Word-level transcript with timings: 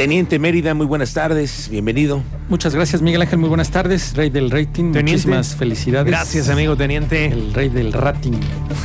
Teniente 0.00 0.38
Mérida, 0.38 0.72
muy 0.72 0.86
buenas 0.86 1.12
tardes, 1.12 1.68
bienvenido. 1.70 2.22
Muchas 2.48 2.74
gracias, 2.74 3.02
Miguel 3.02 3.20
Ángel, 3.20 3.38
muy 3.38 3.50
buenas 3.50 3.70
tardes, 3.70 4.14
rey 4.16 4.30
del 4.30 4.50
rating. 4.50 4.92
Teniente. 4.92 5.02
Muchísimas 5.02 5.54
felicidades. 5.54 6.06
Gracias, 6.10 6.48
amigo 6.48 6.74
teniente. 6.74 7.26
El 7.26 7.52
rey 7.52 7.68
del 7.68 7.92
rating. 7.92 8.32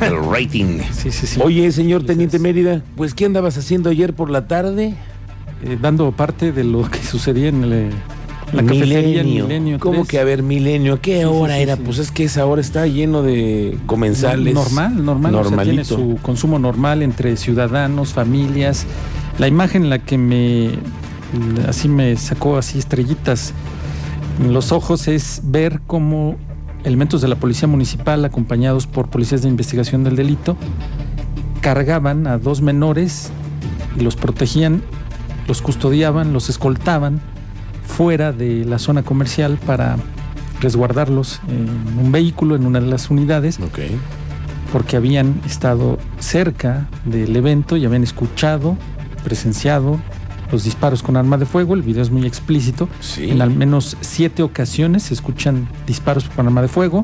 El 0.02 0.18
rating. 0.30 0.80
Sí, 0.92 1.12
sí, 1.12 1.26
sí. 1.26 1.40
Oye, 1.42 1.72
señor 1.72 2.04
Teniente. 2.06 2.38
Mérida, 2.38 2.82
pues 2.98 3.14
¿qué 3.14 3.24
andabas 3.24 3.58
haciendo 3.58 3.90
ayer 3.92 4.14
por 4.14 4.30
la 4.30 4.46
tarde? 4.50 4.96
Eh, 5.64 5.78
dando 5.82 6.12
parte 6.12 6.52
de 6.52 6.66
lo 6.66 6.84
que 6.92 7.02
sucedía 7.02 7.48
en 7.48 7.64
el, 7.64 7.72
eh, 7.72 7.90
la 8.52 8.64
cafetería 8.64 9.22
en 9.22 9.26
Milenio. 9.26 9.80
¿Cómo 9.80 10.00
3. 10.00 10.08
que 10.10 10.20
a 10.20 10.26
ver, 10.26 10.44
Milenio? 10.44 11.00
¿Qué 11.00 11.20
Sí, 11.20 11.24
hora 11.24 11.56
sí, 11.56 11.62
era? 11.62 11.78
sí. 11.78 11.82
Pues 11.86 12.00
es 12.00 12.12
que 12.12 12.26
esa 12.26 12.46
hora 12.46 12.60
está 12.60 12.88
lleno 12.88 13.24
de 13.24 13.78
comensales. 13.86 14.54
Normal, 14.54 15.06
normal. 15.06 15.34
o 15.34 15.38
sea, 15.44 15.64
tiene 15.64 15.76
Normalito. 15.78 15.96
su 15.96 16.20
consumo 16.22 16.60
normal 16.60 17.02
entre 17.04 17.38
ciudadanos, 17.38 18.12
familias. 18.12 18.86
La 19.40 19.48
imagen 19.48 19.84
en 19.84 19.90
la 19.90 20.00
que 20.00 20.18
me 20.18 20.72
así 21.68 21.90
me 21.90 22.16
sacó 22.18 22.58
así 22.58 22.80
estrellitas 22.80 23.54
en 24.40 24.54
los 24.54 24.72
ojos 24.72 25.08
es 25.08 25.42
ver 25.46 25.82
cómo 25.88 26.36
elementos 26.84 27.22
de 27.22 27.28
la 27.28 27.36
policía 27.36 27.68
municipal 27.68 28.26
acompañados 28.26 28.86
por 28.86 29.10
policías 29.10 29.42
de 29.42 29.48
investigación 29.50 30.04
del 30.04 30.16
delito 30.16 30.58
cargaban 31.62 32.28
a 32.28 32.38
dos 32.38 32.62
menores 32.62 33.32
y 33.98 34.02
los 34.04 34.16
protegían, 34.16 34.84
los 35.48 35.62
custodiaban, 35.62 36.34
los 36.34 36.50
escoltaban 36.50 37.22
fuera 37.88 38.32
de 38.32 38.66
la 38.66 38.78
zona 38.78 39.04
comercial 39.04 39.58
para 39.66 39.96
resguardarlos 40.60 41.40
en 41.48 41.70
un 42.00 42.12
vehículo, 42.12 42.56
en 42.56 42.66
una 42.66 42.80
de 42.82 42.88
las 42.88 43.10
unidades, 43.10 43.60
Ok. 43.60 43.80
porque 44.72 44.98
habían 44.98 45.42
estado 45.46 45.98
cerca 46.20 46.88
del 47.06 47.36
evento 47.36 47.78
y 47.78 47.86
habían 47.86 48.04
escuchado, 48.04 48.78
presenciado 49.24 49.98
los 50.56 50.64
disparos 50.64 51.04
con 51.04 51.18
arma 51.18 51.38
de 51.38 51.46
fuego. 51.46 51.74
El 51.74 51.82
video 51.82 52.02
es 52.02 52.12
muy 52.12 52.26
explícito. 52.26 52.88
Sí. 53.02 53.30
En 53.30 53.42
al 53.42 53.50
menos 53.50 53.98
siete 54.00 54.42
ocasiones 54.42 55.04
se 55.04 55.14
escuchan 55.14 55.68
disparos 55.86 56.30
con 56.30 56.48
arma 56.48 56.62
de 56.62 56.70
fuego. 56.70 57.04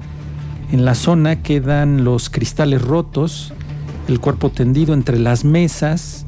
En 0.72 0.86
la 0.86 0.96
zona 0.96 1.44
quedan 1.44 2.06
los 2.06 2.30
cristales 2.30 2.82
rotos, 2.82 3.52
el 4.08 4.22
cuerpo 4.22 4.52
tendido 4.52 4.94
entre 4.94 5.20
las 5.20 5.44
mesas. 5.44 6.26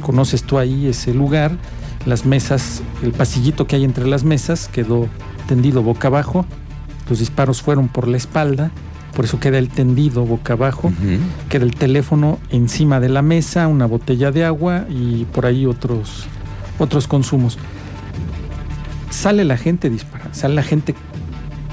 Conoces 0.00 0.44
tú 0.44 0.56
ahí 0.56 0.86
ese 0.86 1.12
lugar. 1.12 1.58
Las 2.06 2.24
mesas, 2.24 2.80
el 3.02 3.12
pasillito 3.12 3.66
que 3.66 3.76
hay 3.76 3.84
entre 3.84 4.06
las 4.06 4.24
mesas 4.24 4.68
quedó 4.68 5.08
tendido 5.46 5.82
boca 5.82 6.08
abajo. 6.08 6.46
Los 7.10 7.18
disparos 7.18 7.60
fueron 7.60 7.88
por 7.88 8.08
la 8.08 8.16
espalda, 8.16 8.70
por 9.14 9.24
eso 9.24 9.40
queda 9.40 9.58
el 9.58 9.68
tendido 9.68 10.24
boca 10.24 10.52
abajo. 10.54 10.92
Queda 11.48 11.64
el 11.64 11.74
teléfono 11.74 12.38
encima 12.50 13.00
de 13.00 13.08
la 13.08 13.22
mesa, 13.22 13.66
una 13.68 13.86
botella 13.86 14.30
de 14.30 14.44
agua 14.44 14.86
y 14.88 15.24
por 15.26 15.46
ahí 15.46 15.66
otros, 15.66 16.26
otros 16.78 17.06
consumos. 17.08 17.58
Sale 19.10 19.44
la 19.44 19.56
gente 19.56 19.90
disparando, 19.90 20.34
sale 20.34 20.54
la 20.54 20.62
gente 20.62 20.94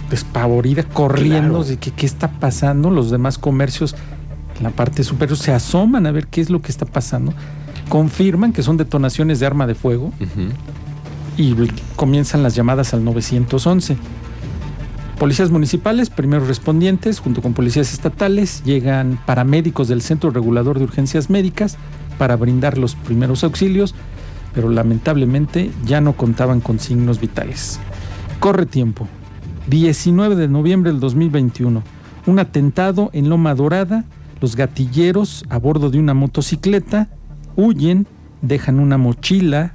despavorida, 0.10 0.84
corriendo 0.84 1.60
Claro. 1.60 1.64
de 1.64 1.78
que 1.78 1.92
qué 1.92 2.06
está 2.06 2.32
pasando. 2.32 2.90
Los 2.90 3.12
demás 3.12 3.38
comercios 3.38 3.96
en 4.58 4.64
la 4.64 4.72
parte 4.72 5.04
superior 5.04 5.38
se 5.38 5.52
asoman 5.54 6.08
a 6.08 6.12
ver 6.12 6.28
qué 6.28 6.42
es 6.42 6.50
lo 6.50 6.62
que 6.62 6.72
está 6.72 6.86
pasando. 6.86 7.34
Confirman 7.90 8.52
que 8.54 8.64
son 8.64 8.76
detonaciones 8.78 9.40
de 9.40 9.46
arma 9.46 9.68
de 9.68 9.76
fuego 9.76 10.12
y 11.38 11.54
comienzan 11.96 12.42
las 12.44 12.56
llamadas 12.56 12.94
al 12.94 13.04
911. 13.04 13.98
Policías 15.20 15.50
municipales, 15.50 16.11
primeros 16.11 16.48
respondientes, 16.48 17.20
junto 17.20 17.42
con 17.42 17.55
policías 17.55 17.92
estatales, 17.92 18.61
llegan 18.64 19.17
paramédicos 19.26 19.88
del 19.88 20.04
Centro 20.04 20.30
Regulador 20.30 20.78
de 20.78 20.83
Urgencias 20.83 21.32
Médicas 21.32 21.76
para 22.20 22.36
brindar 22.36 22.78
los 22.78 22.94
primeros 22.94 23.44
auxilios, 23.44 23.95
pero 24.54 24.70
lamentablemente 24.70 25.72
ya 25.86 26.02
no 26.02 26.14
contaban 26.14 26.61
con 26.61 26.80
signos 26.80 27.20
vitales. 27.20 27.80
Corre 28.39 28.67
tiempo. 28.67 29.08
19 29.67 30.36
de 30.36 30.48
noviembre 30.48 30.92
del 30.92 31.00
2021. 31.00 31.82
Un 32.28 32.39
atentado 32.39 33.10
en 33.11 33.28
Loma 33.28 33.55
Dorada. 33.55 34.05
Los 34.39 34.55
gatilleros 34.55 35.45
a 35.49 35.58
bordo 35.58 35.89
de 35.89 35.98
una 35.98 36.14
motocicleta 36.14 37.10
huyen, 37.55 38.05
dejan 38.44 38.80
una 38.80 38.99
mochila 38.99 39.73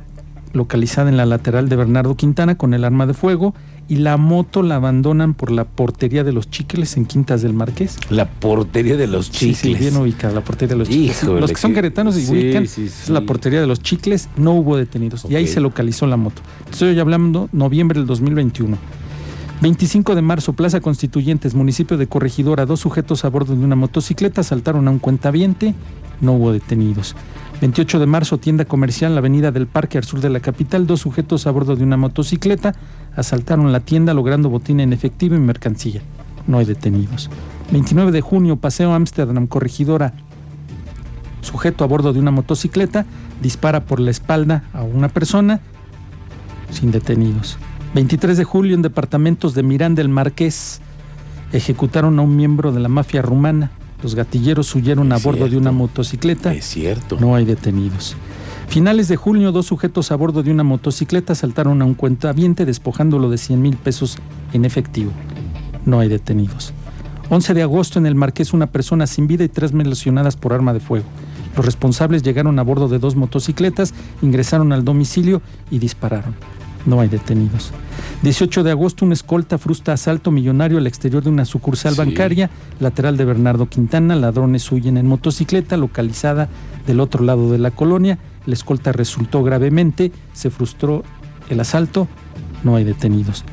localizada 0.53 1.09
en 1.09 1.17
la 1.17 1.27
lateral 1.27 1.69
de 1.69 1.75
Bernardo 1.75 2.15
Quintana 2.15 2.55
con 2.55 2.75
el 2.75 2.85
arma 2.85 3.07
de 3.07 3.15
fuego 3.15 3.55
y 3.93 3.97
la 3.97 4.17
moto 4.17 4.63
la 4.63 4.77
abandonan 4.77 5.35
por 5.35 5.51
la 5.51 5.65
portería 5.67 6.25
de 6.25 6.33
los 6.33 6.49
chicles 6.49 6.97
en 6.97 7.05
Quintas 7.05 7.43
del 7.43 7.53
Marqués. 7.53 7.99
La 8.09 8.25
portería 8.25 8.97
de 8.97 9.07
los 9.07 9.31
chicles. 9.31 9.59
sí, 9.59 9.75
bien 9.75 9.95
ubicada 9.99 10.33
la 10.33 10.41
portería 10.41 10.75
de 10.75 10.79
los 10.79 10.89
chicles. 10.89 11.23
Los 11.25 11.51
que 11.51 11.57
son 11.61 11.73
que- 11.73 11.75
queretanos 11.75 12.17
y 12.17 12.23
sí, 12.25 12.33
ubican 12.33 12.67
sí, 12.67 12.85
es 12.87 12.93
sí. 12.93 13.13
la 13.13 13.21
portería 13.21 13.61
de 13.61 13.67
los 13.67 13.81
chicles, 13.83 14.31
no 14.39 14.53
hubo 14.53 14.79
detenidos. 14.79 15.27
Y 15.29 15.37
ahí 15.37 15.47
se 15.47 15.61
localizó 15.61 16.07
la 16.07 16.17
moto. 16.17 16.41
Estoy 16.71 16.99
hablando 16.99 17.51
noviembre 17.53 17.99
del 17.99 18.07
2021. 18.07 18.79
25 19.61 20.15
de 20.15 20.23
marzo, 20.23 20.55
Plaza 20.55 20.81
Constituyentes, 20.81 21.55
municipio 21.55 21.99
de 21.99 22.07
Corregidora, 22.07 22.65
dos 22.65 22.81
sujetos 22.81 23.27
a 23.27 23.29
bordo 23.29 23.55
de 23.55 23.63
una 23.63 23.77
motocicleta 23.77 24.41
asaltaron 24.41 24.89
a 24.89 24.91
un 24.91 25.01
cuentaviente, 25.01 25.75
no 26.23 26.33
hubo 26.33 26.51
detenidos. 26.53 27.15
28 27.61 28.01
de 28.01 28.07
marzo, 28.07 28.39
tienda 28.39 28.65
comercial, 28.65 29.13
la 29.15 29.19
avenida 29.19 29.53
del 29.53 29.69
Parque 29.69 29.99
al 29.99 30.05
sur 30.05 30.21
de 30.21 30.31
la 30.31 30.41
capital, 30.41 30.87
dos 30.89 31.01
sujetos 31.01 31.47
a 31.47 31.51
bordo 31.53 31.77
de 31.77 31.85
una 31.85 31.97
motocicleta 31.97 32.75
asaltaron 33.17 33.73
la 33.73 33.81
tienda 33.81 34.15
logrando 34.15 34.49
botín 34.49 34.81
en 34.81 34.93
efectivo 34.93 35.35
y 35.35 35.39
mercancía. 35.39 36.03
No 36.47 36.59
hay 36.59 36.65
detenidos. 36.65 37.31
29 37.71 38.13
de 38.13 38.21
junio, 38.21 38.57
Paseo 38.57 38.93
Ámsterdam, 38.93 39.47
Corregidora, 39.47 40.13
sujeto 41.41 41.85
a 41.85 41.87
bordo 41.87 42.13
de 42.13 42.19
una 42.19 42.31
motocicleta, 42.31 43.07
dispara 43.41 43.85
por 43.85 44.01
la 44.01 44.11
espalda 44.11 44.65
a 44.73 44.83
una 44.83 45.09
persona, 45.09 45.61
sin 46.71 46.91
detenidos. 46.91 47.59
23 47.95 48.37
de 48.37 48.45
julio, 48.45 48.75
en 48.75 48.83
departamentos 48.83 49.55
de 49.55 49.63
Miranda 49.63 50.01
el 50.03 50.09
Marqués, 50.09 50.81
ejecutaron 51.53 52.19
a 52.19 52.23
un 52.23 52.37
miembro 52.37 52.73
de 52.73 52.81
la 52.81 52.89
mafia 52.89 53.23
rumana. 53.23 53.71
Los 54.03 54.15
gatilleros 54.15 54.75
huyeron 54.75 55.13
a 55.13 55.19
bordo 55.19 55.49
de 55.49 55.57
una 55.57 55.71
motocicleta. 55.71 56.53
Es 56.55 56.65
cierto. 56.65 57.19
No 57.21 57.35
hay 57.35 57.45
detenidos. 57.45 58.17
Finales 58.69 59.09
de 59.09 59.17
junio, 59.17 59.53
dos 59.53 59.67
sujetos 59.67 60.13
a 60.13 60.17
bordo 60.17 60.43
de 60.43 60.51
una 60.51 60.65
motocicleta 60.65 61.35
saltaron 61.35 61.83
a 61.83 61.85
un 61.85 61.95
cuentaviente 61.95 62.65
despojándolo 62.65 63.29
de 63.29 63.39
100 63.39 63.61
mil 63.61 63.77
pesos 63.77 64.17
en 64.53 64.65
efectivo. 64.65 65.13
No 65.85 66.01
hay 66.01 66.09
detenidos. 66.09 66.73
11 67.29 67.55
de 67.55 67.63
agosto, 67.63 67.99
en 67.99 68.07
el 68.07 68.15
Marqués, 68.15 68.53
una 68.53 68.67
persona 68.69 69.07
sin 69.07 69.27
vida 69.27 69.45
y 69.45 69.49
tres 69.49 69.73
lesionadas 69.73 70.37
por 70.37 70.53
arma 70.53 70.73
de 70.73 70.81
fuego. 70.81 71.07
Los 71.57 71.67
responsables 71.67 72.23
llegaron 72.23 72.59
a 72.59 72.63
bordo 72.63 72.89
de 72.89 72.99
dos 72.99 73.15
motocicletas, 73.15 73.93
ingresaron 74.23 74.73
al 74.73 74.85
domicilio 74.85 75.43
y 75.71 75.79
dispararon. 75.79 76.35
No 76.87 77.01
hay 77.01 77.09
detenidos. 77.09 77.73
18 78.23 78.63
de 78.65 78.71
agosto, 78.71 79.05
un 79.05 79.13
escolta 79.13 79.59
frustra 79.59 79.95
asalto 79.95 80.31
millonario 80.31 80.79
al 80.79 80.87
exterior 80.87 81.23
de 81.23 81.31
una 81.31 81.45
sucursal 81.45 81.93
Sí. 81.93 81.99
bancaria, 81.99 82.51
lateral 82.81 83.17
de 83.17 83.25
Bernardo 83.25 83.67
Quintana. 83.67 84.17
Ladrones 84.17 84.71
huyen 84.73 84.97
en 84.97 85.07
motocicleta, 85.07 85.77
localizada 85.77 86.49
del 86.87 87.01
otro 87.01 87.23
lado 87.25 87.51
de 87.53 87.59
la 87.59 87.71
colonia. 87.71 88.19
La 88.47 88.55
escolta 88.55 88.93
resultó 88.93 89.43
gravemente, 89.43 90.13
se 90.33 90.51
frustró 90.51 91.05
el 91.49 91.61
asalto, 91.61 92.09
no 92.65 92.77
hay 92.77 92.85
detenidos. 92.85 93.45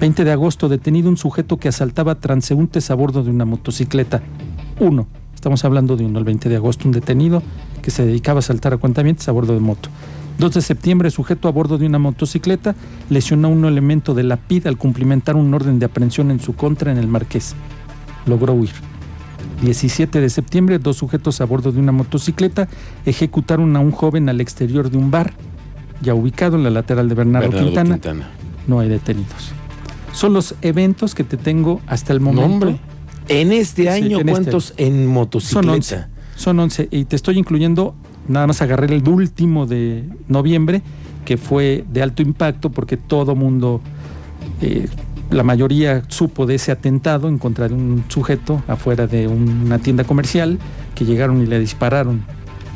20 0.00 0.24
de 0.24 0.32
agosto, 0.32 0.68
detenido 0.68 1.08
un 1.08 1.16
sujeto 1.16 1.56
que 1.56 1.68
asaltaba 1.68 2.16
transeúntes 2.16 2.90
a 2.90 2.94
bordo 2.94 3.22
de 3.22 3.30
una 3.30 3.44
motocicleta. 3.44 4.22
Uno, 4.80 5.06
estamos 5.34 5.64
hablando 5.64 5.96
de 5.96 6.04
uno, 6.04 6.18
el 6.18 6.24
20 6.24 6.48
de 6.48 6.56
agosto, 6.56 6.86
un 6.86 6.92
detenido 6.92 7.42
que 7.80 7.90
se 7.90 8.04
dedicaba 8.04 8.38
a 8.38 8.40
asaltar 8.40 8.74
a 8.74 8.78
cuentamientos 8.78 9.28
a 9.28 9.32
bordo 9.32 9.54
de 9.54 9.60
moto. 9.60 9.88
2 10.38 10.52
de 10.52 10.62
septiembre, 10.62 11.10
sujeto 11.10 11.48
a 11.48 11.52
bordo 11.52 11.78
de 11.78 11.86
una 11.86 11.98
motocicleta, 11.98 12.74
lesionó 13.08 13.48
a 13.48 13.50
un 13.52 13.64
elemento 13.64 14.14
de 14.14 14.24
la 14.24 14.36
PID 14.36 14.66
al 14.66 14.76
cumplimentar 14.76 15.36
un 15.36 15.54
orden 15.54 15.78
de 15.78 15.86
aprehensión 15.86 16.30
en 16.30 16.40
su 16.40 16.54
contra 16.54 16.90
en 16.90 16.98
el 16.98 17.06
Marqués. 17.06 17.54
Logró 18.26 18.52
huir. 18.52 18.72
17 19.62 20.20
de 20.20 20.30
septiembre, 20.30 20.78
dos 20.78 20.96
sujetos 20.96 21.40
a 21.40 21.44
bordo 21.44 21.72
de 21.72 21.80
una 21.80 21.92
motocicleta 21.92 22.68
ejecutaron 23.06 23.74
a 23.76 23.80
un 23.80 23.90
joven 23.90 24.28
al 24.28 24.40
exterior 24.40 24.90
de 24.90 24.98
un 24.98 25.10
bar, 25.10 25.32
ya 26.02 26.14
ubicado 26.14 26.56
en 26.56 26.64
la 26.64 26.70
lateral 26.70 27.08
de 27.08 27.14
Bernardo, 27.14 27.48
Bernardo 27.50 27.66
Quintana. 27.66 27.94
Quintana. 27.94 28.30
No 28.66 28.80
hay 28.80 28.88
detenidos. 28.88 29.52
Son 30.12 30.32
los 30.32 30.54
eventos 30.62 31.14
que 31.14 31.24
te 31.24 31.36
tengo 31.36 31.80
hasta 31.86 32.12
el 32.12 32.20
momento. 32.20 32.48
No, 32.48 32.54
hombre. 32.54 32.80
En 33.28 33.52
este 33.52 33.82
Sí, 33.82 33.88
año, 33.88 34.18
este 34.18 34.30
¿cuántos 34.30 34.74
en 34.76 35.04
Son 35.04 35.06
motocicleta? 35.06 35.72
11. 35.72 36.04
Son 36.36 36.58
11. 36.60 36.88
Y 36.90 37.04
te 37.06 37.16
estoy 37.16 37.38
incluyendo, 37.38 37.94
nada 38.28 38.46
más 38.46 38.60
agarré 38.62 38.94
el 38.94 39.08
último 39.08 39.66
de 39.66 40.04
noviembre, 40.28 40.82
que 41.24 41.36
fue 41.36 41.84
de 41.90 42.02
alto 42.02 42.22
impacto 42.22 42.70
porque 42.70 42.96
todo 42.96 43.34
mundo, 43.34 43.80
eh, 44.60 44.88
la 45.34 45.42
mayoría 45.42 46.02
supo 46.08 46.46
de 46.46 46.54
ese 46.54 46.70
atentado 46.70 47.28
en 47.28 47.38
contra 47.38 47.68
de 47.68 47.74
un 47.74 48.04
sujeto 48.08 48.62
afuera 48.68 49.06
de 49.06 49.26
una 49.26 49.80
tienda 49.80 50.04
comercial 50.04 50.58
que 50.94 51.04
llegaron 51.04 51.42
y 51.42 51.46
le 51.46 51.58
dispararon 51.58 52.24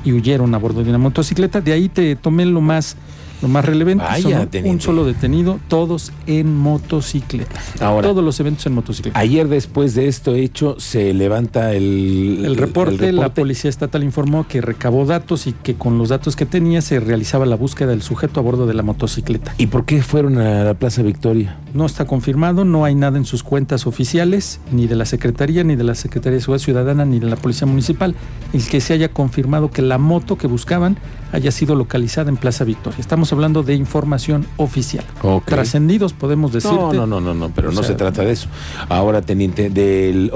y 0.04 0.12
huyeron 0.12 0.54
a 0.54 0.58
bordo 0.58 0.82
de 0.82 0.90
una 0.90 0.98
motocicleta. 0.98 1.60
De 1.60 1.72
ahí 1.72 1.88
te 1.88 2.16
tomé 2.16 2.44
lo 2.46 2.60
más, 2.60 2.96
lo 3.42 3.48
más 3.48 3.64
relevante. 3.64 4.04
Vaya, 4.04 4.22
Son 4.30 4.40
un 4.40 4.46
teniente. 4.48 4.84
solo 4.84 5.04
detenido, 5.04 5.58
todos 5.68 6.12
en 6.26 6.56
motocicleta. 6.56 7.60
Ahora, 7.80 8.08
Todos 8.08 8.24
los 8.24 8.38
eventos 8.40 8.66
en 8.66 8.72
motocicleta. 8.74 9.18
ayer 9.18 9.48
después 9.48 9.94
de 9.94 10.08
esto 10.08 10.34
hecho, 10.34 10.76
se 10.80 11.14
levanta 11.14 11.72
el, 11.74 12.42
El 12.44 12.56
reporte, 12.56 13.08
el 13.08 13.16
la 13.16 13.22
reporte. 13.22 13.40
policía 13.42 13.70
estatal 13.70 14.02
informó 14.02 14.46
que 14.48 14.60
recabó 14.60 15.04
datos 15.06 15.46
y 15.46 15.52
que 15.52 15.74
con 15.74 15.98
los 15.98 16.08
datos 16.08 16.34
que 16.36 16.46
tenía 16.46 16.80
se 16.82 16.98
realizaba 17.00 17.46
la 17.46 17.56
búsqueda 17.56 17.90
del 17.90 18.02
sujeto 18.02 18.40
a 18.40 18.42
bordo 18.42 18.66
de 18.66 18.74
la 18.74 18.82
motocicleta. 18.82 19.54
¿Y 19.58 19.66
por 19.68 19.84
qué 19.84 20.02
fueron 20.02 20.38
a 20.38 20.64
la 20.64 20.74
Plaza 20.74 21.02
Victoria? 21.02 21.56
No 21.74 21.86
está 21.86 22.06
confirmado, 22.06 22.64
no 22.64 22.84
hay 22.84 22.94
nada 22.94 23.18
en 23.18 23.24
sus 23.24 23.42
cuentas 23.42 23.86
oficiales, 23.86 24.60
ni 24.72 24.86
de 24.86 24.96
la 24.96 25.04
Secretaría, 25.04 25.64
ni 25.64 25.76
de 25.76 25.84
la 25.84 25.94
Secretaría 25.94 26.36
de 26.36 26.40
Seguridad 26.40 26.64
Ciudadana, 26.64 27.04
ni 27.04 27.20
de 27.20 27.26
la 27.26 27.36
Policía 27.36 27.66
Municipal, 27.66 28.14
el 28.52 28.64
que 28.66 28.80
se 28.80 28.94
haya 28.94 29.10
confirmado 29.10 29.70
que 29.70 29.82
la 29.82 29.98
moto 29.98 30.36
que 30.38 30.46
buscaban 30.46 30.96
haya 31.32 31.50
sido 31.50 31.74
localizada 31.74 32.30
en 32.30 32.36
Plaza 32.38 32.64
Victoria. 32.64 32.98
Estamos 32.98 33.27
hablando 33.32 33.62
de 33.62 33.74
información 33.74 34.46
oficial. 34.56 35.04
Trascendidos, 35.44 36.12
podemos 36.12 36.52
decirte. 36.52 36.76
No, 36.76 36.92
no, 36.92 37.06
no, 37.06 37.20
no, 37.20 37.34
no, 37.34 37.50
pero 37.50 37.68
O 37.68 37.72
no 37.72 37.78
sea, 37.82 37.88
se 37.90 37.94
trata 37.94 38.22
de 38.22 38.32
eso. 38.32 38.48
Ahora, 38.88 39.22
teniente, 39.22 39.70
del, 39.70 40.30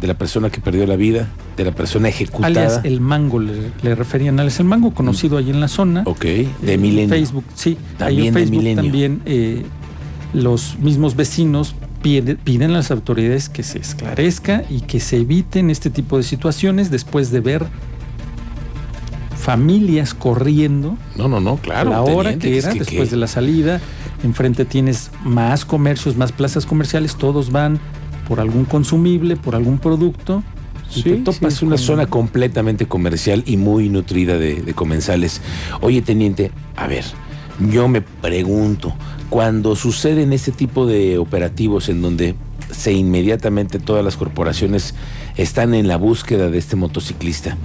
de 0.00 0.06
la 0.06 0.14
persona 0.14 0.50
que 0.50 0.60
perdió 0.60 0.86
la 0.86 0.96
vida, 0.96 1.28
de 1.56 1.64
la 1.64 1.72
persona 1.72 2.08
ejecutada. 2.08 2.46
Alias 2.46 2.80
El 2.84 3.00
Mango, 3.00 3.38
le, 3.40 3.52
le 3.82 3.94
referían 3.94 4.38
alias 4.40 4.58
El 4.60 4.66
Mango, 4.66 4.92
conocido 4.94 5.36
ahí 5.38 5.50
en 5.50 5.60
la 5.60 5.68
zona. 5.68 6.02
Ok, 6.06 6.24
de 6.24 6.48
Eh, 6.66 6.78
Milenio. 6.78 7.08
Facebook, 7.08 7.44
sí. 7.54 7.70
ahí 7.70 8.16
También 8.16 8.26
en 8.28 8.34
de 8.34 8.40
Facebook 8.40 8.56
Milenio. 8.58 8.82
también 8.82 9.22
eh, 9.26 9.64
los 10.34 10.78
mismos 10.78 11.16
vecinos 11.16 11.74
pide- 12.02 12.36
piden 12.36 12.70
a 12.70 12.74
las 12.74 12.90
autoridades 12.90 13.48
que 13.48 13.62
se 13.62 13.78
esclarezca 13.78 14.62
y 14.70 14.82
que 14.82 15.00
se 15.00 15.16
eviten 15.18 15.70
este 15.70 15.90
tipo 15.90 16.16
de 16.16 16.22
situaciones 16.22 16.90
después 16.90 17.30
de 17.30 17.40
ver 17.40 17.66
familias 19.48 20.12
corriendo 20.12 20.98
No, 21.16 21.26
no, 21.26 21.40
no, 21.40 21.56
claro. 21.56 21.88
a 21.88 21.92
la 21.94 22.02
hora 22.02 22.32
teniente, 22.32 22.50
que 22.50 22.58
era 22.58 22.72
que- 22.74 22.78
después 22.80 23.10
de 23.10 23.16
la 23.16 23.26
salida. 23.28 23.80
Enfrente 24.22 24.66
tienes 24.66 25.10
más 25.24 25.64
comercios, 25.64 26.18
más 26.18 26.32
plazas 26.32 26.66
comerciales, 26.66 27.16
todos 27.16 27.50
van 27.50 27.80
por 28.28 28.40
algún 28.40 28.66
consumible, 28.66 29.36
por 29.36 29.54
algún 29.54 29.78
producto. 29.78 30.42
Sí, 30.90 31.02
te 31.02 31.16
sí, 31.16 31.22
topas 31.24 31.54
es 31.54 31.62
una 31.62 31.76
con- 31.76 31.78
zona 31.78 32.06
completamente 32.08 32.84
comercial 32.86 33.42
y 33.46 33.56
muy 33.56 33.88
nutrida 33.88 34.36
de, 34.36 34.56
de 34.60 34.74
comensales. 34.74 35.40
Oye, 35.80 36.02
teniente, 36.02 36.50
a 36.76 36.86
ver, 36.86 37.04
yo 37.70 37.88
me 37.88 38.02
pregunto, 38.02 38.92
cuando 39.30 39.76
suceden 39.76 40.34
este 40.34 40.52
tipo 40.52 40.84
de 40.86 41.16
operativos 41.16 41.88
en 41.88 42.02
donde 42.02 42.34
se 42.70 42.92
inmediatamente 42.92 43.78
todas 43.78 44.04
las 44.04 44.18
corporaciones 44.18 44.94
están 45.38 45.72
en 45.72 45.88
la 45.88 45.96
búsqueda 45.96 46.50
de 46.50 46.58
este 46.58 46.76
motociclista, 46.76 47.56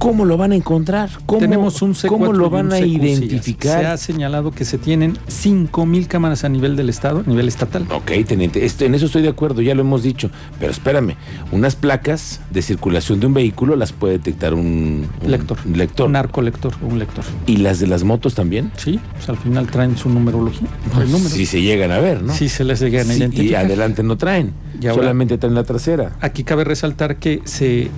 ¿cómo 0.00 0.24
lo 0.24 0.36
van 0.38 0.50
a 0.52 0.56
encontrar? 0.56 1.10
¿Cómo, 1.26 1.40
Tenemos 1.40 1.82
un 1.82 1.92
C4 1.94 2.08
¿Cómo 2.08 2.34
y 2.34 2.38
lo 2.38 2.46
un 2.46 2.52
van 2.52 2.72
a 2.72 2.76
CQC. 2.76 2.80
Se 2.82 2.88
identificar? 2.88 3.84
ha 3.84 3.96
señalado 3.98 4.50
que 4.50 4.64
se 4.64 4.78
tienen 4.78 5.16
5.000 5.28 6.06
cámaras 6.08 6.42
a 6.42 6.48
nivel 6.48 6.74
del 6.74 6.88
Estado, 6.88 7.22
a 7.24 7.28
nivel 7.28 7.46
estatal. 7.48 7.86
Ok, 7.92 8.10
teniente, 8.26 8.64
este- 8.64 8.86
en 8.86 8.94
eso 8.94 9.06
estoy 9.06 9.20
de 9.22 9.28
acuerdo, 9.28 9.60
ya 9.60 9.74
lo 9.74 9.82
hemos 9.82 10.02
dicho, 10.02 10.30
pero 10.58 10.72
espérame, 10.72 11.16
unas 11.52 11.76
placas 11.76 12.40
de 12.50 12.62
circulación 12.62 13.20
de 13.20 13.26
un 13.26 13.34
vehículo 13.34 13.76
las 13.76 13.92
puede 13.92 14.14
detectar 14.14 14.54
un, 14.54 15.06
un 15.22 15.30
Lector. 15.30 15.58
un 15.66 15.76
lector. 15.78 16.06
Un 16.06 16.12
narcolector, 16.12 16.72
un 16.82 16.98
lector. 16.98 17.24
¿Y 17.46 17.58
las 17.58 17.78
de 17.78 17.86
las 17.86 18.02
motos 18.02 18.34
también? 18.34 18.72
Sí, 18.78 18.98
pues 19.14 19.28
al 19.28 19.36
final 19.36 19.66
traen 19.66 19.96
su 19.98 20.08
numerología. 20.08 20.66
el 20.98 21.12
número. 21.12 21.28
Si 21.28 21.44
se 21.44 21.60
llegan 21.60 21.90
a 21.92 21.98
ver, 21.98 22.22
¿no? 22.22 22.32
Sí 22.34 22.48
se 22.48 22.64
les 22.64 22.80
llegan 22.80 23.02
a 23.02 23.12
Sí, 23.12 23.12
y 23.12 23.16
identificar. 23.18 23.66
adelante 23.66 24.02
no 24.02 24.16
traen, 24.16 24.52
Y 24.80 24.86
ahora- 24.86 25.02
solamente 25.02 25.36
traen 25.36 25.54
la 25.54 25.64
trasera. 25.64 26.16
Aquí 26.22 26.42
cabe 26.42 26.64
resaltar 26.64 27.16
que 27.16 27.42
se, 27.44 27.90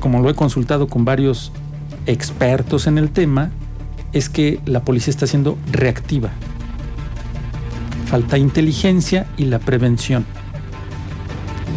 como 0.00 0.20
lo 0.20 0.30
he 0.30 0.34
consultado 0.34 0.88
con 0.88 1.04
varios 1.04 1.52
expertos 2.06 2.86
en 2.86 2.98
el 2.98 3.10
tema, 3.10 3.50
es 4.12 4.28
que 4.28 4.60
la 4.64 4.82
policía 4.82 5.10
está 5.10 5.26
siendo 5.26 5.58
reactiva. 5.72 6.30
Falta 8.06 8.38
inteligencia 8.38 9.26
y 9.36 9.46
la 9.46 9.58
prevención. 9.58 10.24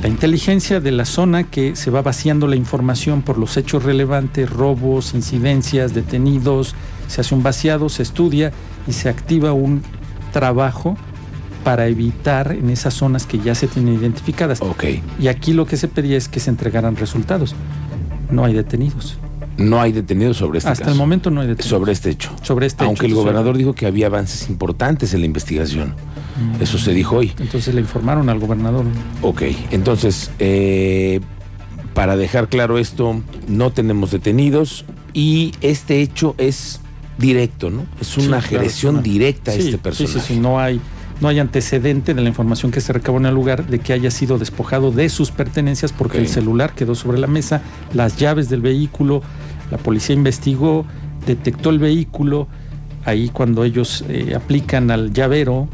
La 0.02 0.08
inteligencia 0.08 0.80
de 0.80 0.92
la 0.92 1.04
zona 1.04 1.44
que 1.44 1.76
se 1.76 1.92
va 1.92 2.02
vaciando 2.02 2.48
la 2.48 2.56
información 2.56 3.22
por 3.22 3.38
los 3.38 3.58
hechos 3.58 3.84
relevantes, 3.84 4.50
robos, 4.50 5.14
incidencias, 5.14 5.94
detenidos, 5.94 6.76
se 7.08 7.22
hace 7.22 7.36
un 7.36 7.44
vaciado, 7.44 7.90
se 7.90 8.04
estudia 8.04 8.54
y 8.88 8.94
se 8.94 9.10
activa 9.10 9.52
un 9.52 9.82
trabajo 10.32 10.96
para 11.64 11.88
evitar 11.88 12.54
en 12.54 12.70
esas 12.70 12.94
zonas 12.94 13.26
que 13.26 13.40
ya 13.40 13.56
se 13.56 13.68
tienen 13.68 13.96
identificadas. 13.96 14.62
Y 15.20 15.28
aquí 15.28 15.52
lo 15.52 15.66
que 15.66 15.76
se 15.76 15.88
pedía 15.90 16.18
es 16.18 16.30
que 16.30 16.40
se 16.40 16.50
entregaran 16.50 16.96
resultados. 16.96 17.54
No 18.30 18.46
hay 18.46 18.54
detenidos. 18.54 19.18
no 19.58 19.82
hay 19.82 19.92
detenidos 19.92 20.38
sobre 20.38 20.60
este 20.60 20.70
Hasta 20.70 20.86
caso, 20.86 20.94
el 20.94 20.98
momento 20.98 21.30
no 21.32 21.42
hay 21.42 21.48
detenidos. 21.48 21.70
sobre 21.70 21.92
este 21.92 22.10
hecho. 22.12 22.32
Sobre 22.44 22.66
este 22.68 22.86
Aunque 22.86 23.08
hecho, 23.08 23.08
el 23.08 23.12
sobre- 23.12 23.24
gobernador 23.24 23.58
dijo 23.58 23.74
que 23.74 23.86
había 23.88 24.06
avances 24.08 24.50
importantes 24.50 25.14
en 25.14 25.20
la 25.20 25.26
investigación. 25.26 25.96
Mm. 26.60 26.62
Eso 26.64 26.78
se 26.78 26.94
dijo 26.94 27.18
hoy. 27.18 27.34
Entonces 27.40 27.74
le 27.76 27.82
informaron 27.82 28.30
al 28.30 28.40
gobernador. 28.40 28.86
Ok, 29.22 29.42
entonces, 29.72 30.32
eh, 30.40 31.20
para 31.94 32.16
dejar 32.16 32.48
claro 32.48 32.78
esto, 32.78 33.22
no 33.50 33.72
tenemos 33.74 34.12
detenidos 34.12 34.86
y 35.14 35.52
este 35.60 36.02
hecho 36.02 36.36
es 36.38 36.80
directo, 37.18 37.70
¿no? 37.70 37.86
Es 38.00 38.08
Sí, 38.08 38.22
una 38.22 38.40
claro, 38.40 38.58
agresión 38.60 39.04
directa 39.04 39.52
a 39.52 39.56
Sí, 39.56 39.60
este 39.60 39.72
sí, 39.74 39.78
personaje. 39.78 40.20
sí, 40.22 40.26
sí, 40.36 40.40
no 40.40 40.58
hay, 40.60 40.80
no 41.22 41.28
hay 41.28 41.40
antecedente 41.40 42.14
de 42.14 42.22
la 42.22 42.30
información 42.30 42.72
que 42.72 42.82
se 42.82 42.94
recabó 42.94 43.18
en 43.18 43.26
el 43.26 43.34
lugar 43.34 43.68
de 43.68 43.80
que 43.80 43.94
haya 43.94 44.12
sido 44.12 44.38
despojado 44.38 44.92
de 44.92 45.10
sus 45.10 45.32
pertenencias 45.32 45.92
porque 45.92 46.18
el 46.18 46.28
celular 46.28 46.74
quedó 46.74 46.96
sobre 46.96 47.20
la 47.20 47.28
mesa, 47.28 47.62
las 47.94 48.18
llaves 48.18 48.50
del 48.50 48.62
vehículo, 48.62 49.22
la 49.72 49.78
policía 49.78 50.16
investigó, 50.16 50.86
detectó 51.26 51.70
el 51.70 51.80
vehículo, 51.80 52.48
ahí 53.06 53.30
cuando 53.30 53.64
ellos 53.64 54.06
eh, 54.08 54.34
aplican 54.36 54.92
al 54.92 55.14
llavero, 55.14 55.68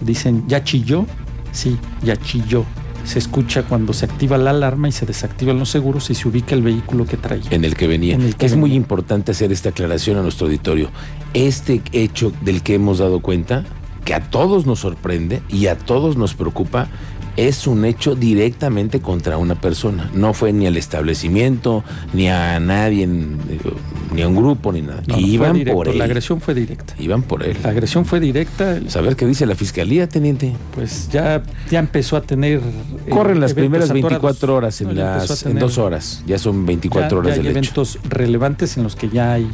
dicen, 0.00 0.44
¿ya 0.48 0.64
chilló? 0.64 1.06
Sí, 1.52 1.76
ya 2.02 2.16
chilló. 2.16 2.64
Se 3.04 3.18
escucha 3.18 3.62
cuando 3.62 3.92
se 3.92 4.04
activa 4.04 4.36
la 4.36 4.50
alarma 4.50 4.88
y 4.88 4.92
se 4.92 5.06
desactivan 5.06 5.58
los 5.58 5.70
seguros 5.70 6.10
y 6.10 6.14
se 6.14 6.28
ubica 6.28 6.54
el 6.54 6.62
vehículo 6.62 7.06
que 7.06 7.16
traía. 7.16 7.50
en 7.50 7.64
el 7.64 7.74
que 7.74 7.86
venía. 7.86 8.14
En 8.14 8.22
el 8.22 8.36
que 8.36 8.46
es 8.46 8.56
muy 8.56 8.74
importante 8.74 9.32
hacer 9.32 9.52
esta 9.52 9.70
aclaración 9.70 10.18
a 10.18 10.22
nuestro 10.22 10.46
auditorio. 10.46 10.90
Este 11.32 11.80
hecho 11.92 12.32
del 12.42 12.62
que 12.62 12.74
hemos 12.74 12.98
dado 12.98 13.20
cuenta, 13.20 13.64
que 14.10 14.14
a 14.14 14.20
todos 14.28 14.66
nos 14.66 14.80
sorprende 14.80 15.40
y 15.48 15.68
a 15.68 15.78
todos 15.78 16.16
nos 16.16 16.34
preocupa, 16.34 16.88
es 17.36 17.68
un 17.68 17.84
hecho 17.84 18.16
directamente 18.16 18.98
contra 18.98 19.38
una 19.38 19.54
persona. 19.54 20.10
No 20.14 20.34
fue 20.34 20.52
ni 20.52 20.66
al 20.66 20.76
establecimiento, 20.76 21.84
ni 22.12 22.28
a 22.28 22.58
nadie, 22.58 23.06
ni 23.06 24.22
a 24.22 24.26
un 24.26 24.34
grupo, 24.34 24.72
ni 24.72 24.82
nada. 24.82 25.02
No, 25.06 25.14
no, 25.14 25.20
fue 25.20 25.28
Iban 25.30 25.52
directo, 25.54 25.76
por 25.76 25.88
él. 25.88 25.98
La 25.98 26.04
agresión 26.06 26.40
fue 26.40 26.54
directa. 26.54 26.92
Iban 26.98 27.22
por 27.22 27.44
él. 27.44 27.56
La 27.62 27.70
agresión 27.70 28.04
fue 28.04 28.18
directa. 28.18 28.80
Saber 28.88 29.14
qué 29.14 29.26
dice 29.26 29.46
la 29.46 29.54
fiscalía, 29.54 30.08
teniente. 30.08 30.54
pues 30.74 31.08
ya, 31.12 31.40
ya 31.70 31.78
empezó 31.78 32.16
a 32.16 32.22
tener. 32.22 32.58
eh, 33.06 33.10
Corren 33.10 33.38
las 33.38 33.54
primeras 33.54 33.90
atorados. 33.90 34.10
24 34.10 34.56
horas, 34.56 34.80
en, 34.80 34.88
No, 34.88 34.94
las, 34.94 35.46
en 35.46 35.56
dos 35.60 35.78
horas. 35.78 36.24
Ya 36.26 36.36
son 36.36 36.66
24 36.66 37.08
ya- 37.10 37.16
horas 37.16 37.28
ya 37.36 37.40
hay 37.42 37.46
del 37.46 37.56
hecho. 37.58 37.60
eventos 37.60 37.98
relevantes 38.08 38.76
en 38.76 38.82
los 38.82 38.96
que 38.96 39.08
ya 39.08 39.34
hay. 39.34 39.48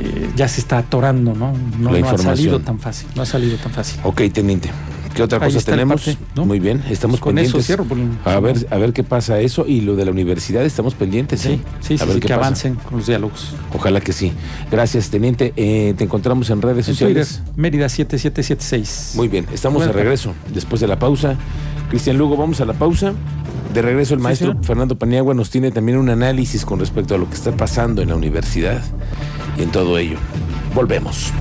Eh, 0.00 0.30
ya 0.36 0.48
se 0.48 0.60
está 0.60 0.78
atorando, 0.78 1.34
¿no? 1.34 1.52
No, 1.78 1.90
no 1.90 2.08
ha 2.08 2.18
salido 2.18 2.60
tan 2.60 2.78
fácil. 2.78 3.08
No 3.14 3.22
ha 3.22 3.26
salido 3.26 3.56
tan 3.58 3.72
fácil. 3.72 4.00
Ok, 4.04 4.22
teniente. 4.32 4.70
¿Qué 5.18 5.22
otra 5.24 5.38
Ahí 5.44 5.52
cosa 5.52 5.70
tenemos? 5.70 6.04
parte, 6.04 6.18
¿no? 6.36 6.46
Muy 6.46 6.60
bien, 6.60 6.82
estamos 6.88 7.18
Con 7.20 7.34
pendientes. 7.34 7.60
eso 7.60 7.66
cierro. 7.66 7.84
por- 7.84 7.98
A 8.24 8.38
ver, 8.40 8.66
a 8.70 8.76
ver 8.78 8.92
qué 8.92 9.02
pasa 9.02 9.40
eso 9.40 9.66
y 9.66 9.80
lo 9.80 9.96
de 9.96 10.04
la 10.04 10.12
universidad 10.12 10.64
estamos 10.64 10.94
pendientes. 10.94 11.40
Sí, 11.40 11.48
¿eh? 11.54 11.60
sí, 11.80 11.94
a 11.94 11.98
sí, 11.98 12.04
ver 12.04 12.14
sí, 12.14 12.20
qué 12.20 12.26
que 12.28 12.34
pasa. 12.34 12.46
avancen 12.46 12.74
con 12.76 12.98
los 12.98 13.06
diálogos. 13.08 13.52
Ojalá 13.74 14.00
que 14.00 14.12
sí. 14.12 14.32
Gracias, 14.70 15.10
teniente. 15.10 15.52
Eh, 15.56 15.94
te 15.98 16.04
encontramos 16.04 16.50
en 16.50 16.62
redes 16.62 16.88
En 16.88 16.94
Twitter, 16.96 17.24
sociales. 17.26 17.52
Mérida 17.56 17.88
7776. 17.88 19.12
Muy 19.16 19.28
bien, 19.28 19.46
estamos 19.52 19.84
de 19.84 19.92
regreso 19.92 20.34
después 20.54 20.80
de 20.80 20.86
la 20.86 20.98
pausa. 20.98 21.36
Cristian 21.90 22.16
Lugo, 22.16 22.36
vamos 22.36 22.60
a 22.60 22.64
la 22.64 22.74
pausa. 22.74 23.12
De 23.74 23.82
regreso 23.82 24.14
el 24.14 24.20
Sí, 24.20 24.24
maestro 24.24 24.48
señor. 24.52 24.64
Fernando 24.64 24.96
Paniagua 24.98 25.34
nos 25.34 25.50
tiene 25.50 25.70
también 25.70 25.98
un 25.98 26.08
análisis 26.10 26.64
con 26.64 26.78
respecto 26.80 27.14
a 27.14 27.18
lo 27.18 27.28
que 27.28 27.34
está 27.34 27.52
pasando 27.56 28.02
en 28.02 28.08
la 28.10 28.14
universidad 28.16 28.82
y 29.58 29.62
en 29.62 29.70
todo 29.72 29.98
ello. 29.98 30.16
Volvemos. 30.74 31.32